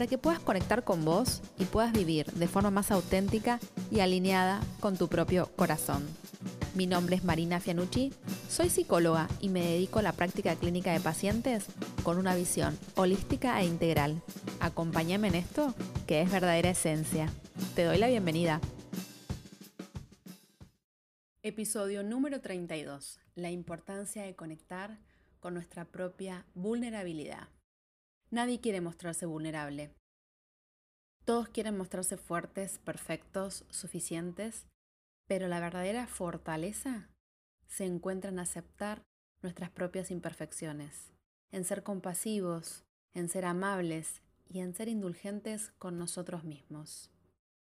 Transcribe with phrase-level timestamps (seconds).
[0.00, 3.60] para que puedas conectar con vos y puedas vivir de forma más auténtica
[3.90, 6.08] y alineada con tu propio corazón.
[6.74, 8.10] Mi nombre es Marina Fianucci,
[8.48, 11.66] soy psicóloga y me dedico a la práctica clínica de pacientes
[12.02, 14.22] con una visión holística e integral.
[14.60, 15.74] Acompáñame en esto,
[16.06, 17.30] que es verdadera esencia.
[17.74, 18.58] Te doy la bienvenida.
[21.42, 23.20] Episodio número 32.
[23.34, 24.98] La importancia de conectar
[25.40, 27.48] con nuestra propia vulnerabilidad.
[28.30, 29.99] Nadie quiere mostrarse vulnerable.
[31.24, 34.66] Todos quieren mostrarse fuertes, perfectos, suficientes,
[35.26, 37.08] pero la verdadera fortaleza
[37.66, 39.02] se encuentra en aceptar
[39.42, 41.12] nuestras propias imperfecciones,
[41.52, 47.10] en ser compasivos, en ser amables y en ser indulgentes con nosotros mismos.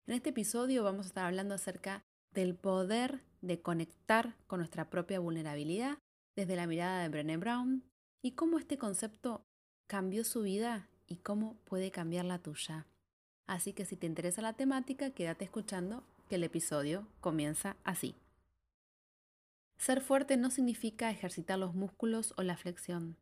[0.06, 5.20] En este episodio vamos a estar hablando acerca del poder de conectar con nuestra propia
[5.20, 5.98] vulnerabilidad
[6.34, 7.84] desde la mirada de Brené Brown
[8.22, 9.44] y cómo este concepto
[9.86, 12.86] cambió su vida y cómo puede cambiar la tuya.
[13.46, 18.14] Así que si te interesa la temática, quédate escuchando que el episodio comienza así.
[19.76, 23.16] Ser fuerte no significa ejercitar los músculos o la flexión.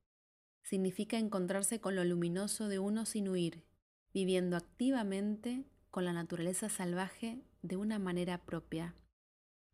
[0.63, 3.65] Significa encontrarse con lo luminoso de uno sin huir,
[4.13, 8.95] viviendo activamente con la naturaleza salvaje de una manera propia.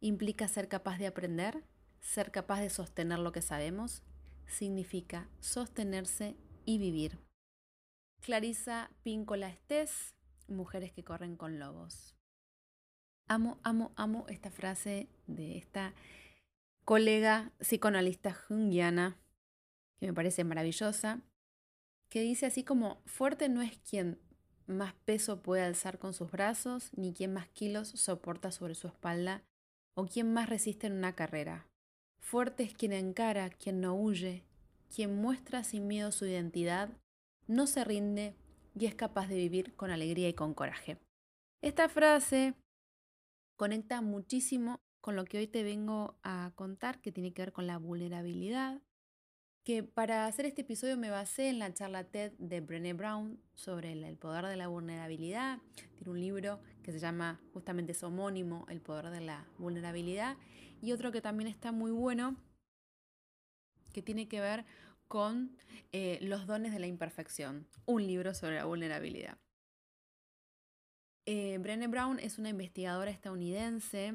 [0.00, 1.64] Implica ser capaz de aprender,
[2.00, 4.02] ser capaz de sostener lo que sabemos.
[4.46, 7.18] Significa sostenerse y vivir.
[8.22, 10.15] Clarisa Píncola Estés,
[10.48, 12.16] Mujeres que corren con lobos.
[13.28, 15.94] Amo, amo, amo esta frase de esta
[16.84, 19.16] colega psicoanalista junguiana,
[19.98, 21.20] que me parece maravillosa,
[22.08, 24.20] que dice así como, fuerte no es quien
[24.66, 29.42] más peso puede alzar con sus brazos, ni quien más kilos soporta sobre su espalda,
[29.94, 31.66] o quien más resiste en una carrera.
[32.20, 34.44] Fuerte es quien encara, quien no huye,
[34.94, 36.90] quien muestra sin miedo su identidad,
[37.46, 38.34] no se rinde
[38.78, 40.98] y es capaz de vivir con alegría y con coraje.
[41.62, 42.54] Esta frase
[43.56, 47.66] conecta muchísimo con lo que hoy te vengo a contar, que tiene que ver con
[47.66, 48.82] la vulnerabilidad,
[49.64, 53.92] que para hacer este episodio me basé en la charla TED de Brené Brown sobre
[53.92, 55.58] el, poder de la vulnerabilidad.
[55.96, 60.36] Tiene un libro que se llama justamente su homónimo, El poder de la vulnerabilidad,
[60.82, 62.36] y otro que también está muy bueno,
[63.92, 64.66] que tiene que ver
[65.08, 65.56] con
[65.92, 69.38] eh, Los dones de la imperfección, un libro sobre la vulnerabilidad.
[71.26, 74.14] Eh, Brené Brown es una investigadora estadounidense,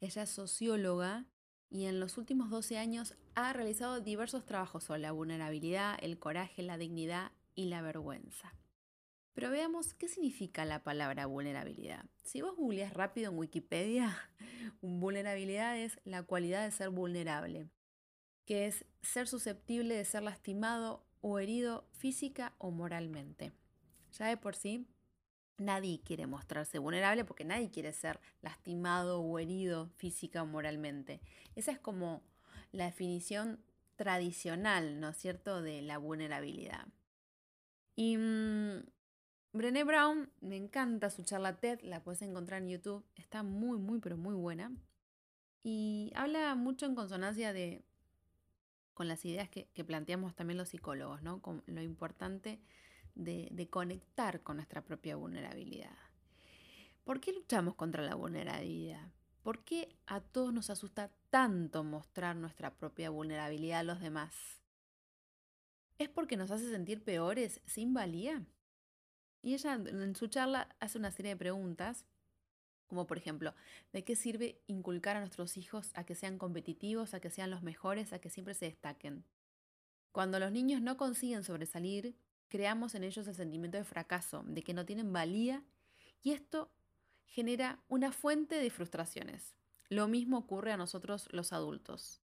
[0.00, 1.26] ella es socióloga
[1.70, 6.62] y en los últimos 12 años ha realizado diversos trabajos sobre la vulnerabilidad, el coraje,
[6.62, 8.54] la dignidad y la vergüenza.
[9.32, 12.04] Pero veamos qué significa la palabra vulnerabilidad.
[12.24, 14.16] Si vos googleás rápido en Wikipedia,
[14.82, 17.68] vulnerabilidad es la cualidad de ser vulnerable,
[18.50, 23.52] que es ser susceptible de ser lastimado o herido física o moralmente.
[24.18, 24.88] Ya de por sí,
[25.56, 31.20] nadie quiere mostrarse vulnerable porque nadie quiere ser lastimado o herido física o moralmente.
[31.54, 32.24] Esa es como
[32.72, 33.62] la definición
[33.94, 36.88] tradicional, ¿no es cierto?, de la vulnerabilidad.
[37.94, 38.82] Y mm,
[39.52, 44.00] Brené Brown, me encanta su charla TED, la puedes encontrar en YouTube, está muy, muy,
[44.00, 44.72] pero muy buena.
[45.62, 47.84] Y habla mucho en consonancia de,
[49.00, 51.40] con las ideas que, planteamos también los psicólogos, ¿no?
[51.40, 52.60] Con lo importante
[53.14, 55.96] de, de conectar con nuestra propia vulnerabilidad.
[57.02, 59.10] ¿Por qué luchamos contra la vulnerabilidad?
[59.42, 64.34] ¿Por qué a todos nos asusta tanto mostrar nuestra propia vulnerabilidad a los demás?
[65.96, 68.44] ¿Es porque nos hace sentir peores sin valía?
[69.40, 72.04] Y ella en su charla hace una serie de preguntas,
[72.90, 73.54] como por ejemplo,
[73.92, 77.62] ¿de qué sirve inculcar a nuestros hijos a que sean competitivos, a que sean los
[77.62, 79.24] mejores, a que siempre se destaquen?
[80.10, 82.16] Cuando los niños no consiguen sobresalir,
[82.48, 85.62] creamos en ellos el sentimiento de fracaso, de que no tienen valía,
[86.20, 86.68] y esto
[87.26, 89.54] genera una fuente de frustraciones.
[89.88, 92.20] Lo mismo ocurre a nosotros los adultos.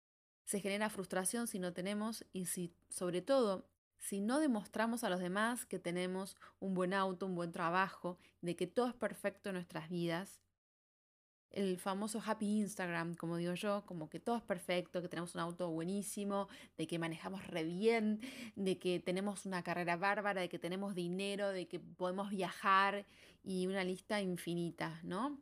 [0.45, 2.45] Se genera frustración si no tenemos y
[2.89, 3.65] sobre todo,
[3.97, 8.55] si no demostramos a los demás que tenemos un buen auto, un buen trabajo, de
[8.55, 10.39] que todo es perfecto en nuestras vidas,
[11.51, 15.42] el famoso happy Instagram, como digo yo, como que todo es perfecto, que tenemos un
[15.42, 18.21] auto buenísimo, de que manejamos re bien,
[18.56, 23.06] de que tenemos una carrera bárbara, de que tenemos dinero, de que podemos viajar
[23.44, 25.39] y una lista infinita, ¿no?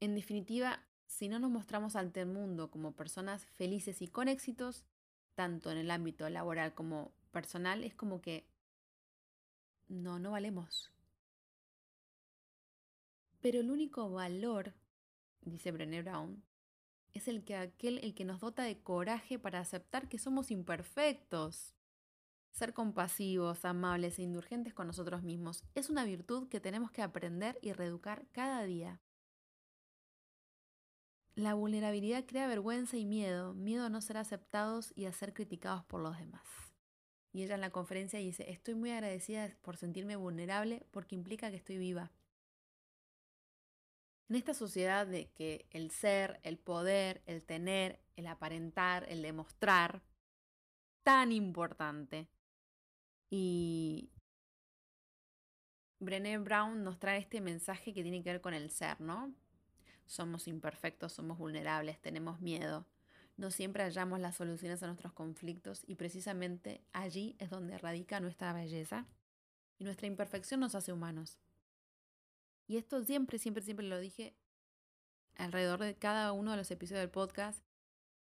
[0.00, 4.84] En definitiva, si no nos mostramos ante el mundo como personas felices y con éxitos,
[5.34, 8.46] tanto en el ámbito laboral como personal, es como que
[9.88, 10.92] no, no valemos.
[13.40, 14.74] Pero el único valor,
[15.42, 16.42] dice Brené Brown,
[17.12, 21.74] es el que aquel el que nos dota de coraje para aceptar que somos imperfectos.
[22.52, 27.58] Ser compasivos, amables e indulgentes con nosotros mismos es una virtud que tenemos que aprender
[27.62, 29.00] y reeducar cada día.
[31.34, 35.84] La vulnerabilidad crea vergüenza y miedo, miedo a no ser aceptados y a ser criticados
[35.84, 36.42] por los demás.
[37.32, 41.56] Y ella en la conferencia dice, estoy muy agradecida por sentirme vulnerable porque implica que
[41.56, 42.10] estoy viva.
[44.28, 50.02] En esta sociedad de que el ser, el poder, el tener, el aparentar, el demostrar,
[51.02, 52.28] tan importante.
[53.30, 54.10] Y
[56.00, 59.32] Brené Brown nos trae este mensaje que tiene que ver con el ser, ¿no?
[60.06, 62.86] Somos imperfectos, somos vulnerables, tenemos miedo.
[63.38, 68.52] No siempre hallamos las soluciones a nuestros conflictos y precisamente allí es donde radica nuestra
[68.52, 69.06] belleza
[69.78, 71.38] y nuestra imperfección nos hace humanos.
[72.68, 74.36] Y esto siempre, siempre, siempre lo dije
[75.36, 77.64] alrededor de cada uno de los episodios del podcast.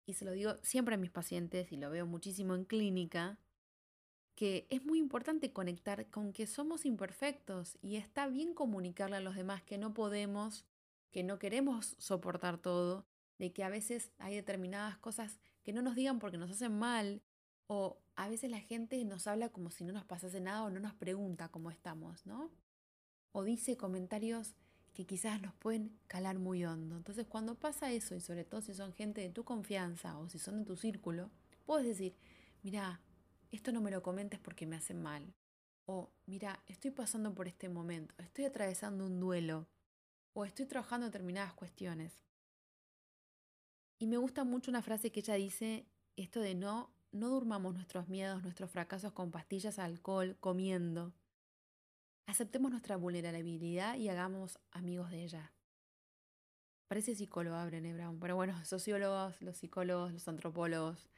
[0.04, 3.40] Y se lo digo siempre a mis pacientes y lo veo muchísimo en clínica,
[4.36, 9.34] que es muy importante conectar con que somos imperfectos y está bien comunicarle a los
[9.34, 10.66] demás que no podemos,
[11.10, 13.06] que no queremos soportar todo,
[13.38, 17.22] de que a veces hay determinadas cosas que no nos digan porque nos hacen mal
[17.66, 20.78] o a veces la gente nos habla como si no nos pasase nada o no
[20.78, 22.52] nos pregunta cómo estamos, ¿no?
[23.36, 24.54] O dice comentarios
[24.94, 26.96] que quizás nos pueden calar muy hondo.
[26.96, 30.38] Entonces cuando pasa eso, y sobre todo si son gente de tu confianza o si
[30.38, 31.30] son de tu círculo,
[31.66, 32.16] puedes decir,
[32.62, 33.02] mira,
[33.52, 35.34] esto no me lo comentes porque me hace mal.
[35.84, 39.68] O mira, estoy pasando por este momento, estoy atravesando un duelo
[40.32, 42.14] o estoy trabajando determinadas cuestiones.
[43.98, 45.84] Y me gusta mucho una frase que ella dice,
[46.16, 51.12] esto de no, no durmamos nuestros miedos, nuestros fracasos con pastillas, alcohol, comiendo.
[52.26, 55.52] Aceptemos nuestra vulnerabilidad y hagamos amigos de ella.
[56.88, 61.08] Parece psicóloga Brené Brown, pero bueno, sociólogos, los psicólogos, los antropólogos,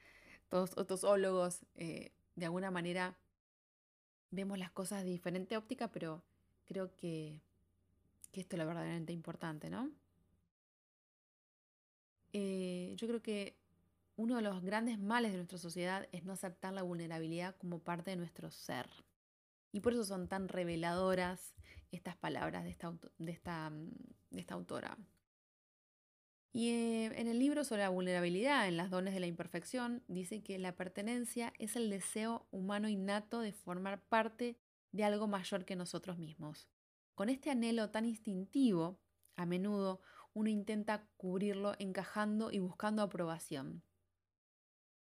[0.48, 3.16] todos otros ólogos, eh, de alguna manera
[4.30, 6.22] vemos las cosas de diferente óptica, pero
[6.66, 7.40] creo que,
[8.32, 9.90] esto es lo verdaderamente importante, ¿no?
[12.32, 13.56] Eh, yo creo que
[14.16, 18.10] uno de los grandes males de nuestra sociedad es no aceptar la vulnerabilidad como parte
[18.10, 18.86] de nuestro ser.
[19.72, 21.54] Y por eso son tan reveladoras
[21.90, 23.90] estas palabras de esta, de esta, mm,
[24.30, 24.98] de esta autora.
[26.52, 30.42] Y eh, en el libro sobre la vulnerabilidad, en las dones de la imperfección, dice
[30.42, 34.58] que la pertenencia es el deseo humano innato de formar parte
[34.92, 36.68] de algo mayor que nosotros mismos.
[37.14, 38.98] Con este anhelo tan instintivo,
[39.36, 40.00] a menudo
[40.32, 43.82] uno intenta cubrirlo encajando y buscando aprobación.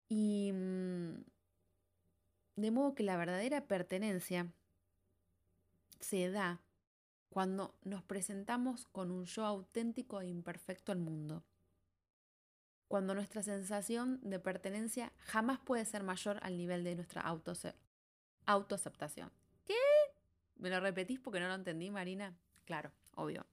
[0.08, 0.71] Y mm,
[2.56, 4.52] de modo que la verdadera pertenencia
[6.00, 6.60] se da
[7.28, 11.44] cuando nos presentamos con un yo auténtico e imperfecto al mundo.
[12.88, 19.32] Cuando nuestra sensación de pertenencia jamás puede ser mayor al nivel de nuestra autoaceptación.
[19.64, 19.74] ¿Qué?
[20.56, 22.36] ¿Me lo repetís porque no lo entendí, Marina?
[22.66, 23.46] Claro, obvio.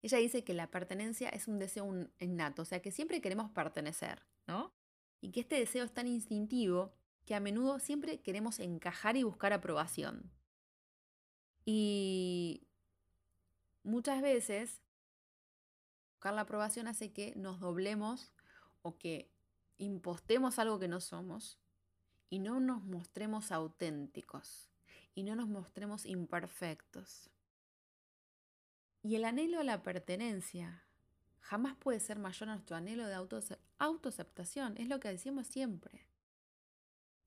[0.00, 1.86] Ella dice que la pertenencia es un deseo
[2.20, 4.72] innato, o sea que siempre queremos pertenecer, ¿no?
[5.20, 6.94] Y que este deseo es tan instintivo
[7.30, 10.32] que a menudo siempre queremos encajar y buscar aprobación.
[11.64, 12.66] Y
[13.84, 14.80] muchas veces
[16.14, 18.32] buscar la aprobación hace que nos doblemos
[18.82, 19.30] o que
[19.78, 21.60] impostemos algo que no somos
[22.30, 24.68] y no nos mostremos auténticos
[25.14, 27.30] y no nos mostremos imperfectos.
[29.04, 30.82] Y el anhelo a la pertenencia
[31.38, 33.14] jamás puede ser mayor a nuestro anhelo de
[33.78, 36.10] autoaceptación, es lo que decimos siempre.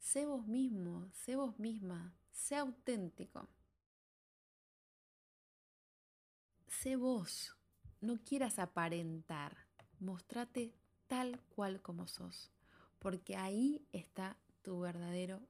[0.04, 3.48] Sé vos mismo, sé vos misma, sé auténtico.
[6.68, 7.56] Sé vos,
[8.02, 9.56] no quieras aparentar,
[10.00, 10.74] mostrate
[11.08, 12.52] tal cual como sos,
[13.00, 15.42] porque ahí está tu verdadero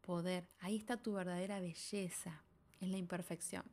[0.00, 2.44] poder, ahí está tu verdadera belleza,
[2.80, 3.64] en la imperfección.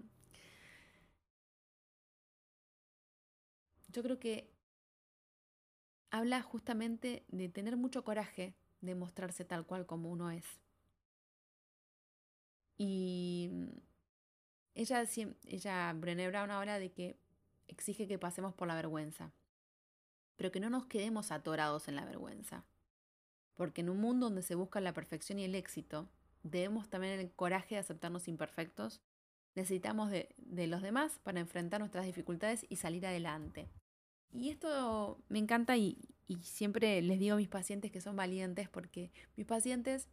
[3.88, 4.53] Yo creo que
[6.12, 10.45] habla justamente de tener mucho coraje de mostrarse tal cual como uno es.
[12.77, 13.67] Y mm,
[14.75, 15.03] ella,
[15.45, 17.19] ella, Brené Brown habla de que
[17.67, 19.33] exige que pasemos por la vergüenza,
[20.36, 22.65] pero que no nos quedemos atorados en la vergüenza.
[23.55, 26.09] Porque en un mundo donde se busca la perfección y el éxito,
[26.43, 29.01] debemos también el coraje de aceptarnos imperfectos,
[29.55, 30.33] necesitamos de,
[30.67, 33.69] los demás para enfrentar nuestras dificultades y salir adelante.
[34.31, 35.98] Y esto me encanta y,
[36.29, 40.07] y siempre les digo a mis pacientes que son valientes porque mis pacientes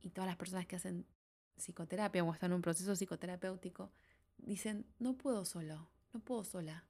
[0.00, 1.06] y todas las personas que hacen
[1.58, 3.92] psicoterapia o están en un proceso psicoterapéutico
[4.38, 6.86] dicen, no puedo solo, no puedo sola.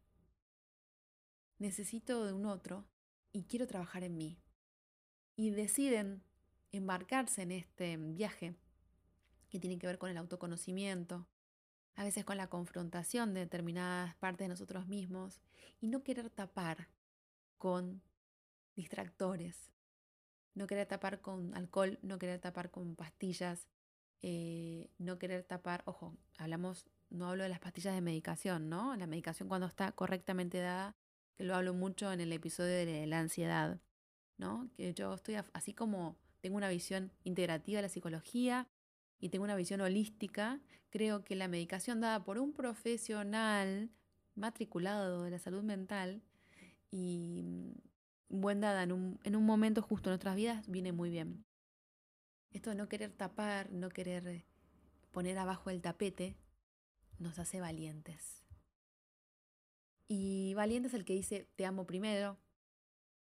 [1.59, 2.87] Necesito de un otro
[3.33, 4.39] y quiero trabajar en mí.
[5.35, 6.23] Y deciden
[6.71, 8.55] embarcarse en este viaje
[9.51, 11.27] que tiene que ver con el autoconocimiento,
[11.97, 15.41] a veces con la confrontación de determinadas partes de nosotros mismos
[15.81, 16.89] y no querer tapar
[17.59, 18.03] con
[18.77, 19.73] distractores,
[20.55, 23.67] no querer tapar con alcohol, no querer tapar con pastillas,
[24.23, 28.97] eh, no querer tapar, ojo, hablamos, no hablo de las pastillas de medicación, ¿no?
[28.97, 30.97] La medicación cuando está correctamente dada,
[31.35, 33.81] que lo hablo mucho en el episodio de la ansiedad,
[34.39, 34.71] ¿no?
[34.77, 38.69] Que yo estoy así como tengo una visión integrativa de la psicología
[39.19, 43.91] y tengo una visión holística, creo que la medicación dada por un profesional
[44.35, 46.23] matriculado de la salud mental
[46.91, 47.75] y
[48.29, 51.45] buen dada en un, en un momento justo en nuestras vidas viene muy bien.
[52.51, 54.45] Esto de no querer tapar, no querer
[55.11, 56.37] poner abajo el tapete,
[57.19, 58.45] nos hace valientes.
[60.09, 62.39] Y valiente es el que dice te amo primero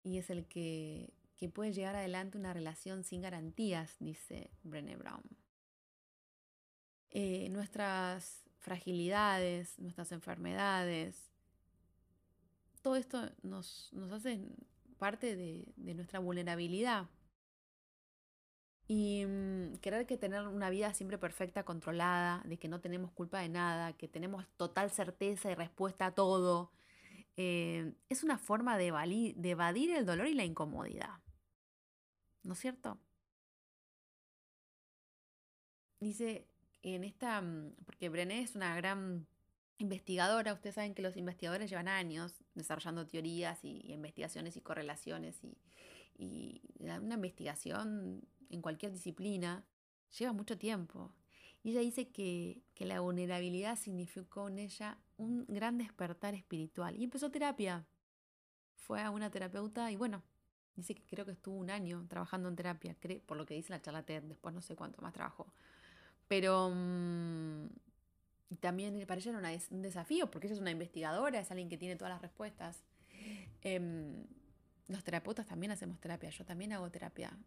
[0.03, 5.23] y es el que, que puede llegar adelante una relación sin garantías, dice Brené Brown.
[7.11, 11.31] Eh, nuestras fragilidades, nuestras enfermedades,
[12.81, 14.39] todo esto nos, nos hace
[14.99, 15.65] parte de,
[15.95, 17.09] nuestra vulnerabilidad.
[18.87, 23.39] Y mm, querer que tener una vida siempre perfecta, controlada, de que no tenemos culpa
[23.39, 26.71] de nada, que tenemos total certeza y respuesta a todo,
[27.37, 31.19] eh, es una forma de, de evadir el dolor y la incomodidad.
[32.43, 32.99] ¿No es cierto?
[35.99, 36.47] Dice,
[36.81, 39.27] en esta, mm, porque Brené es una gran
[39.79, 45.39] investigadora, ustedes saben que los investigadores llevan años desarrollando teorías y, investigaciones y correlaciones
[46.17, 49.63] y, una investigación en cualquier disciplina
[50.17, 51.13] lleva mucho tiempo.
[51.63, 57.05] Y ella dice que, que la vulnerabilidad significó en ella un gran despertar espiritual y
[57.05, 57.85] empezó terapia.
[58.75, 60.21] Fue a una terapeuta y bueno,
[60.75, 63.81] dice que creo que estuvo un año trabajando en terapia, por lo que dice la
[63.81, 65.53] charla TED, después no sé cuánto más trabajó.
[66.27, 67.67] Pero mm,
[68.57, 71.95] también para ella era un desafío, porque ella es una investigadora, es alguien que tiene
[71.95, 72.83] todas las respuestas.
[73.61, 74.25] Em,
[74.87, 77.37] los terapeutas también hacemos terapia, yo también hago terapia.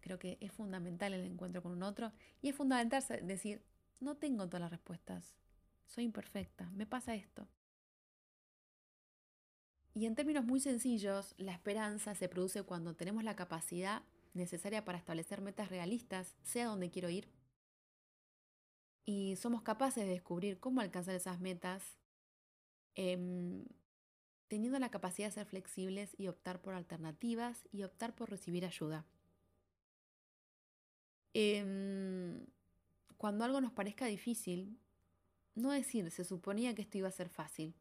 [0.00, 3.62] Creo que es fundamental el encuentro con un otro y es fundamental decir,
[4.00, 5.34] no tengo todas las respuestas,
[5.86, 7.48] soy imperfecta, me pasa esto.
[9.94, 14.02] Y en términos muy sencillos, la esperanza se produce cuando tenemos la capacidad
[14.32, 17.28] necesaria para establecer metas realistas, sea donde quiero ir,
[19.04, 21.82] y somos capaces de descubrir cómo alcanzar esas metas
[22.94, 23.64] em,
[24.48, 29.06] teniendo la capacidad de ser flexibles y optar por alternativas y optar por recibir ayuda.
[31.34, 32.44] Em,
[33.16, 34.78] cuando algo nos parezca difícil,
[35.54, 37.74] no decir se suponía que esto iba a ser fácil,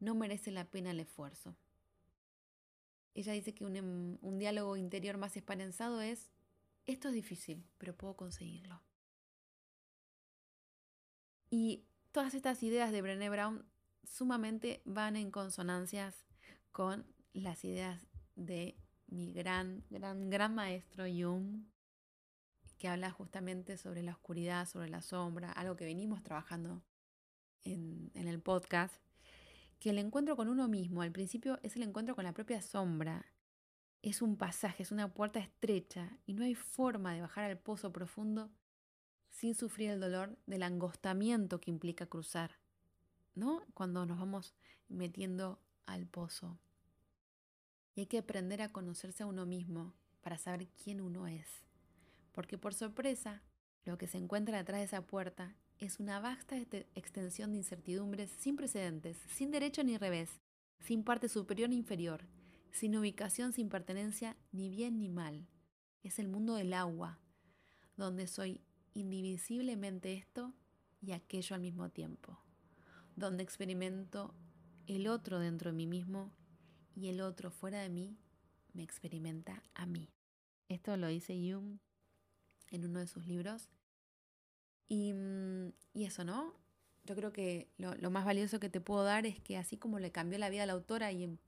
[0.00, 1.54] no merece la pena el esfuerzo.
[3.14, 6.30] Ella dice que un, em, un diálogo interior más esperanzado es,
[6.86, 8.80] esto es difícil, pero puedo conseguirlo.
[11.54, 13.62] Y todas estas ideas de Brené Brown
[14.04, 16.24] sumamente van en consonancias
[16.70, 17.04] con
[17.34, 18.78] las ideas de
[19.08, 21.66] mi gran, gran, gran maestro Jung,
[22.78, 26.82] que habla justamente sobre la oscuridad, sobre la sombra, algo que venimos trabajando
[27.64, 28.94] en, en el podcast,
[29.78, 33.26] que el encuentro con uno mismo al principio es el encuentro con la propia sombra.
[34.00, 37.92] Es un pasaje, es una puerta estrecha y no hay forma de bajar al pozo
[37.92, 38.50] profundo
[39.42, 42.60] sin sufrir el dolor del angostamiento que implica cruzar,
[43.34, 43.66] ¿no?
[43.74, 44.54] Cuando nos vamos
[44.88, 46.60] metiendo al pozo.
[47.96, 51.48] Y hay que aprender a conocerse a uno mismo para saber quién uno es.
[52.30, 53.42] Porque por sorpresa,
[53.84, 56.56] lo que se encuentra detrás de esa puerta es una vasta
[56.94, 60.40] extensión de incertidumbres sin precedentes, sin derecho ni revés,
[60.78, 62.28] sin parte superior ni inferior,
[62.70, 65.48] sin ubicación, sin pertenencia, ni bien ni mal.
[66.04, 67.18] Es el mundo del agua,
[67.96, 68.60] donde soy
[68.94, 70.52] indivisiblemente esto
[71.00, 72.38] y aquello al mismo tiempo,
[73.16, 74.34] donde experimento
[74.86, 76.32] el otro dentro de mí mismo
[76.94, 78.16] y el otro fuera de mí
[78.72, 80.08] me experimenta a mí.
[80.68, 81.78] Esto lo dice Jung
[82.70, 83.68] en uno de sus libros.
[84.88, 86.54] Y, mm, eso, ¿no?
[87.04, 90.12] Yo creo que lo, más valioso que te puedo dar es que así como le
[90.12, 91.38] cambió la vida a la autora y,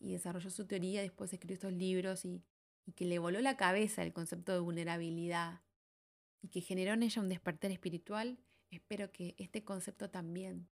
[0.00, 2.42] y desarrolló su teoría, después escribió estos libros y,
[2.86, 5.60] y que le voló la cabeza el concepto de vulnerabilidad,
[6.44, 8.38] y que generó en ella un despertar espiritual,
[8.70, 10.68] espero que este concepto también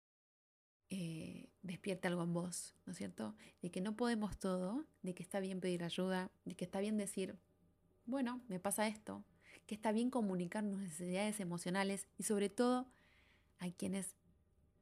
[0.90, 3.34] eh, despierte algo en vos, ¿no es cierto?
[3.62, 6.96] De que no podemos todo, de que está bien pedir ayuda, de que está bien
[6.96, 7.36] decir,
[8.04, 9.24] bueno, me pasa esto,
[9.66, 12.86] que está bien comunicar necesidades emocionales y sobre todo
[13.58, 14.14] a quienes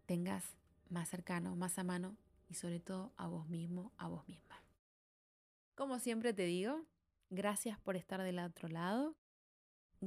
[0.05, 0.45] tengas
[0.91, 2.15] más cercano, más a mano
[2.51, 4.63] y sobre todo a vos mismo, a vos misma.
[5.75, 6.85] Como siempre te digo,
[7.31, 9.17] gracias por estar del otro lado,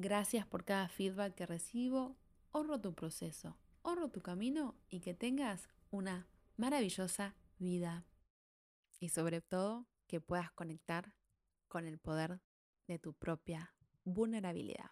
[0.02, 2.18] gracias por cada feedback que recibo,
[2.52, 8.06] honro tu proceso, honro tu camino y que tengas una maravillosa vida.
[9.00, 11.14] Y sobre todo, que puedas conectar
[11.68, 12.42] con el poder
[12.88, 13.74] de tu propia
[14.04, 14.92] vulnerabilidad.